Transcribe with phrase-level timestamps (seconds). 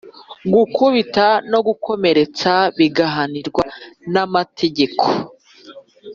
[0.53, 3.63] gukubita no gukomeretsa bigahanirwa
[4.13, 5.05] nama tegeko